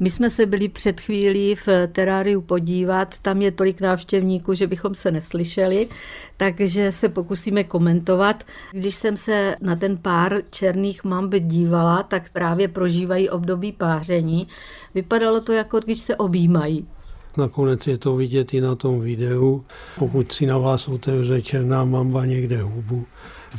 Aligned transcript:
My 0.00 0.10
jsme 0.10 0.30
se 0.30 0.46
byli 0.46 0.68
před 0.68 1.00
chvílí 1.00 1.54
v 1.54 1.68
teráriu 1.92 2.40
podívat, 2.40 3.18
tam 3.18 3.42
je 3.42 3.52
tolik 3.52 3.80
návštěvníků, 3.80 4.54
že 4.54 4.66
bychom 4.66 4.94
se 4.94 5.10
neslyšeli, 5.10 5.88
takže 6.36 6.92
se 6.92 7.08
pokusíme 7.08 7.64
komentovat. 7.64 8.44
Když 8.72 8.94
jsem 8.94 9.16
se 9.16 9.56
na 9.60 9.76
ten 9.76 9.96
pár 9.96 10.42
černých 10.50 11.04
mamb 11.04 11.34
dívala, 11.34 12.02
tak 12.02 12.30
právě 12.32 12.68
prožívají 12.68 13.30
období 13.30 13.72
páření. 13.72 14.48
Vypadalo 14.94 15.40
to 15.40 15.52
jako 15.52 15.80
když 15.80 15.98
se 15.98 16.16
objímají. 16.16 16.86
Nakonec 17.36 17.86
je 17.86 17.98
to 17.98 18.16
vidět 18.16 18.54
i 18.54 18.60
na 18.60 18.74
tom 18.74 19.00
videu. 19.00 19.64
Pokud 19.98 20.32
si 20.32 20.46
na 20.46 20.58
vás 20.58 20.88
otevře 20.88 21.42
černá 21.42 21.84
mamba 21.84 22.26
někde 22.26 22.62
hubu, 22.62 23.06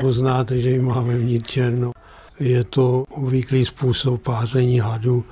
poznáte, 0.00 0.60
že 0.60 0.70
ji 0.70 0.78
máme 0.78 1.18
vnitř 1.18 1.50
černo. 1.50 1.92
Je 2.40 2.64
to 2.64 3.04
obvyklý 3.10 3.64
způsob 3.64 4.22
páření 4.22 4.78
hadu, 4.78 5.24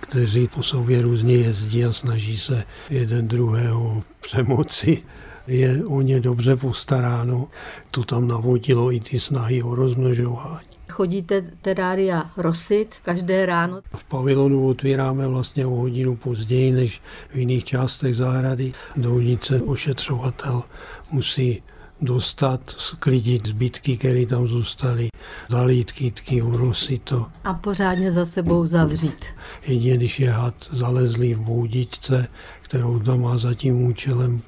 kteří 0.00 0.48
po 0.48 0.62
sobě 0.62 1.02
různě 1.02 1.34
jezdí 1.34 1.84
a 1.84 1.92
snaží 1.92 2.38
se 2.38 2.64
jeden 2.90 3.28
druhého 3.28 4.02
přemoci. 4.20 5.02
Je 5.46 5.84
o 5.84 6.00
ně 6.00 6.20
dobře 6.20 6.56
postaráno. 6.56 7.48
To 7.90 8.04
tam 8.04 8.28
navodilo 8.28 8.92
i 8.92 9.00
ty 9.00 9.20
snahy 9.20 9.62
o 9.62 9.74
rozmnožování. 9.74 10.66
Chodíte 10.90 11.42
terária 11.62 12.30
rosit 12.36 13.00
každé 13.02 13.46
ráno? 13.46 13.80
V 13.96 14.04
pavilonu 14.04 14.66
otvíráme 14.68 15.28
vlastně 15.28 15.66
o 15.66 15.70
hodinu 15.70 16.16
později 16.16 16.72
než 16.72 17.02
v 17.30 17.36
jiných 17.36 17.64
částech 17.64 18.16
zahrady. 18.16 18.72
Dovnitř 18.96 19.52
ošetřovatel 19.66 20.62
musí 21.10 21.62
dostat, 22.02 22.60
sklidit 22.78 23.46
zbytky, 23.46 23.96
které 23.96 24.26
tam 24.26 24.48
zůstaly, 24.48 25.08
zalít 25.50 25.92
kytky, 25.92 26.42
urosit 26.42 27.02
to. 27.02 27.26
A 27.44 27.54
pořádně 27.54 28.12
za 28.12 28.26
sebou 28.26 28.66
zavřít. 28.66 29.24
Jedině, 29.66 29.96
když 29.96 30.20
je 30.20 30.30
had 30.30 30.54
zalezlý 30.70 31.34
v 31.34 31.40
boudičce, 31.40 32.28
kterou 32.62 32.98
tam 32.98 33.20
má 33.20 33.38
za 33.38 33.54
tím 33.54 33.82
účelem, 33.82 34.42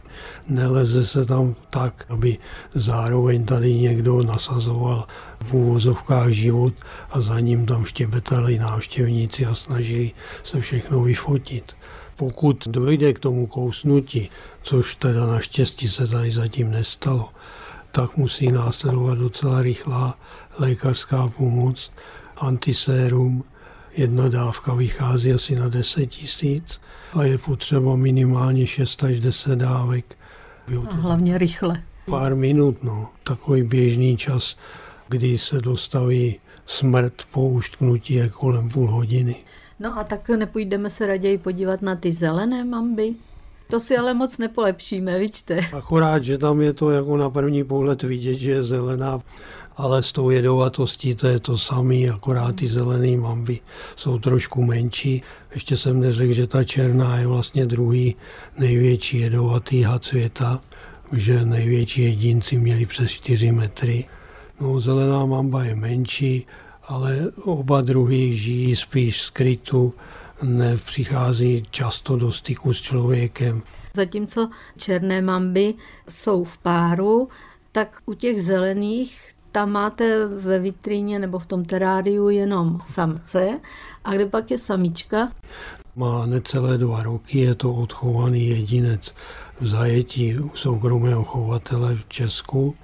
neleze 0.48 1.06
se 1.06 1.26
tam 1.26 1.54
tak, 1.70 2.06
aby 2.08 2.38
zároveň 2.74 3.44
tady 3.44 3.74
někdo 3.74 4.22
nasazoval 4.22 5.06
v 5.40 5.54
úvozovkách 5.54 6.30
život 6.30 6.74
a 7.10 7.20
za 7.20 7.40
ním 7.40 7.66
tam 7.66 7.84
štěbetali 7.84 8.58
návštěvníci 8.58 9.46
a 9.46 9.54
snažili 9.54 10.12
se 10.42 10.60
všechno 10.60 11.02
vyfotit. 11.02 11.76
Pokud 12.16 12.68
dojde 12.68 13.12
k 13.12 13.18
tomu 13.18 13.46
kousnutí, 13.46 14.30
což 14.62 14.96
teda 14.96 15.26
naštěstí 15.26 15.88
se 15.88 16.06
tady 16.06 16.30
zatím 16.30 16.70
nestalo, 16.70 17.28
tak 17.90 18.16
musí 18.16 18.52
následovat 18.52 19.18
docela 19.18 19.62
rychlá 19.62 20.18
lékařská 20.58 21.28
pomoc, 21.28 21.92
antisérum, 22.36 23.44
jedna 23.96 24.28
dávka 24.28 24.74
vychází 24.74 25.32
asi 25.32 25.56
na 25.56 25.68
10 25.68 26.06
tisíc 26.06 26.80
a 27.12 27.24
je 27.24 27.38
potřeba 27.38 27.96
minimálně 27.96 28.66
6 28.66 29.04
až 29.04 29.20
10 29.20 29.56
dávek. 29.56 30.16
A 30.88 30.94
hlavně 30.94 31.38
rychle. 31.38 31.82
Pár 32.06 32.34
minut, 32.34 32.84
no. 32.84 33.08
Takový 33.24 33.62
běžný 33.62 34.16
čas, 34.16 34.56
kdy 35.08 35.38
se 35.38 35.60
dostaví 35.60 36.36
smrt 36.66 37.14
po 37.30 37.48
uštknutí 37.48 38.14
je 38.14 38.28
kolem 38.28 38.68
půl 38.68 38.90
hodiny. 38.90 39.36
No 39.84 39.98
a 39.98 40.04
tak 40.04 40.28
nepůjdeme 40.28 40.90
se 40.90 41.06
raději 41.06 41.38
podívat 41.38 41.82
na 41.82 41.96
ty 41.96 42.12
zelené 42.12 42.64
mamby? 42.64 43.14
To 43.70 43.80
si 43.80 43.96
ale 43.96 44.14
moc 44.14 44.38
nepolepšíme, 44.38 45.18
vidíte. 45.18 45.60
Akorát, 45.72 46.24
že 46.24 46.38
tam 46.38 46.60
je 46.60 46.72
to 46.72 46.90
jako 46.90 47.16
na 47.16 47.30
první 47.30 47.64
pohled 47.64 48.02
vidět, 48.02 48.34
že 48.34 48.50
je 48.50 48.64
zelená, 48.64 49.20
ale 49.76 50.02
s 50.02 50.12
tou 50.12 50.30
jedovatostí 50.30 51.14
to 51.14 51.26
je 51.26 51.40
to 51.40 51.58
samé, 51.58 52.08
akorát 52.14 52.56
ty 52.56 52.68
zelené 52.68 53.16
mamby 53.16 53.60
jsou 53.96 54.18
trošku 54.18 54.64
menší. 54.64 55.22
Ještě 55.54 55.76
jsem 55.76 56.00
neřekl, 56.00 56.32
že 56.32 56.46
ta 56.46 56.64
černá 56.64 57.18
je 57.18 57.26
vlastně 57.26 57.66
druhý 57.66 58.16
největší 58.58 59.20
jedovatý 59.20 59.82
had 59.82 60.04
světa, 60.04 60.60
že 61.12 61.44
největší 61.44 62.02
jedinci 62.02 62.56
měli 62.58 62.86
přes 62.86 63.10
4 63.10 63.52
metry. 63.52 64.04
No, 64.60 64.80
zelená 64.80 65.26
mamba 65.26 65.64
je 65.64 65.74
menší, 65.74 66.46
ale 66.86 67.32
oba 67.42 67.80
druhy 67.80 68.34
žijí 68.34 68.76
spíš 68.76 69.20
skrytu, 69.20 69.94
nepřichází 70.42 71.62
často 71.70 72.16
do 72.16 72.32
styku 72.32 72.74
s 72.74 72.80
člověkem. 72.80 73.62
Zatímco 73.96 74.50
černé 74.76 75.22
mamby 75.22 75.74
jsou 76.08 76.44
v 76.44 76.58
páru, 76.58 77.28
tak 77.72 78.00
u 78.06 78.14
těch 78.14 78.42
zelených 78.42 79.34
tam 79.52 79.70
máte 79.72 80.26
ve 80.26 80.58
vitríně 80.58 81.18
nebo 81.18 81.38
v 81.38 81.46
tom 81.46 81.64
teráriu 81.64 82.28
jenom 82.28 82.78
samce 82.80 83.60
a 84.04 84.14
kde 84.14 84.26
pak 84.26 84.50
je 84.50 84.58
samička? 84.58 85.32
Má 85.96 86.26
necelé 86.26 86.78
dva 86.78 87.02
roky, 87.02 87.38
je 87.38 87.54
to 87.54 87.74
odchovaný 87.74 88.48
jedinec 88.48 89.14
v 89.60 89.66
zajetí 89.66 90.38
u 90.38 90.50
soukromého 90.54 91.24
chovatele 91.24 91.94
v 91.94 92.08
Česku 92.08 92.74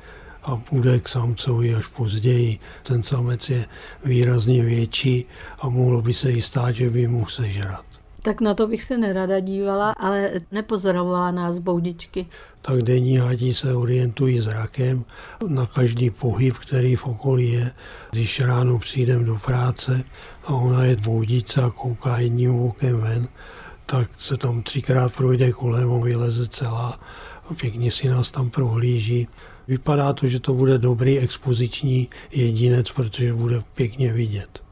a 0.43 0.57
půjde 0.57 0.99
k 0.99 1.09
samcovi 1.09 1.75
až 1.75 1.87
později. 1.87 2.59
Ten 2.83 3.03
samec 3.03 3.51
je 3.51 3.67
výrazně 4.05 4.63
větší 4.63 5.25
a 5.59 5.69
mohlo 5.69 6.03
by 6.03 6.15
se 6.15 6.33
i 6.33 6.43
stát, 6.43 6.75
že 6.75 6.91
by 6.91 7.09
mohl 7.09 7.31
sežrat. 7.31 7.85
Tak 8.23 8.41
na 8.41 8.55
to 8.55 8.67
bych 8.67 8.83
se 8.83 8.99
nerada 8.99 9.41
dívala, 9.41 9.91
ale 9.91 10.33
nepozorovala 10.53 11.31
nás 11.31 11.59
boudičky. 11.59 12.27
Tak 12.63 12.83
denní 12.83 13.17
hadí 13.17 13.55
se 13.55 13.75
orientují 13.75 14.41
zrakem 14.41 15.05
na 15.49 15.67
každý 15.67 16.11
pohyb, 16.11 16.57
který 16.59 16.97
v 16.97 17.07
okolí 17.07 17.53
je. 17.53 17.73
Když 18.11 18.41
ráno 18.41 18.79
přijdem 18.79 19.25
do 19.25 19.35
práce 19.35 20.05
a 20.45 20.55
ona 20.55 20.85
je 20.85 20.97
boudice 20.97 21.63
a 21.63 21.71
kouká 21.71 22.19
jedním 22.19 22.61
okem 22.61 23.01
ven, 23.01 23.29
tak 23.87 24.11
se 24.19 24.37
tam 24.37 24.63
třikrát 24.63 25.13
projde 25.13 25.53
kolem 25.53 25.93
a 25.93 25.99
vyleze 26.05 26.49
celá 26.49 27.01
a 27.51 27.55
pěkně 27.55 27.93
si 27.93 28.09
nás 28.09 28.31
tam 28.31 28.51
prohlíží. 28.51 29.29
Vypadá 29.71 30.13
to, 30.13 30.27
že 30.27 30.41
to 30.41 30.55
bude 30.55 30.79
dobrý 30.79 31.19
expoziční 31.19 32.09
jedinec, 32.31 32.91
protože 32.91 33.35
bude 33.35 33.63
pěkně 33.75 34.13
vidět. 34.13 34.63